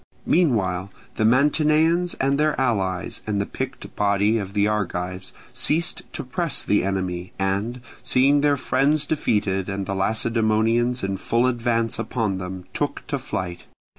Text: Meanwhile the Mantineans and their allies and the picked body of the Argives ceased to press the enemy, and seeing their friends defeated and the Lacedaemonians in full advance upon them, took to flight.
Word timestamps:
Meanwhile 0.25 0.89
the 1.17 1.23
Mantineans 1.25 2.15
and 2.19 2.39
their 2.39 2.59
allies 2.59 3.21
and 3.27 3.39
the 3.39 3.45
picked 3.45 3.95
body 3.95 4.39
of 4.39 4.53
the 4.53 4.67
Argives 4.67 5.31
ceased 5.53 6.01
to 6.13 6.23
press 6.23 6.63
the 6.63 6.83
enemy, 6.83 7.33
and 7.37 7.81
seeing 8.01 8.41
their 8.41 8.57
friends 8.57 9.05
defeated 9.05 9.69
and 9.69 9.85
the 9.85 9.93
Lacedaemonians 9.93 11.03
in 11.03 11.17
full 11.17 11.45
advance 11.45 11.99
upon 11.99 12.39
them, 12.39 12.65
took 12.73 13.05
to 13.09 13.19
flight. 13.19 13.65